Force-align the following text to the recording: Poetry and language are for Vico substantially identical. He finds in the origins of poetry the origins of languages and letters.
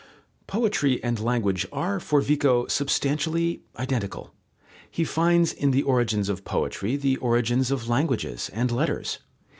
Poetry 0.47 0.99
and 1.03 1.19
language 1.19 1.67
are 1.71 1.99
for 1.99 2.21
Vico 2.21 2.65
substantially 2.65 3.61
identical. 3.77 4.33
He 4.89 5.03
finds 5.03 5.53
in 5.53 5.69
the 5.69 5.83
origins 5.83 6.27
of 6.27 6.43
poetry 6.43 6.95
the 6.95 7.17
origins 7.17 7.69
of 7.69 7.87
languages 7.87 8.49
and 8.51 8.71
letters. 8.71 9.19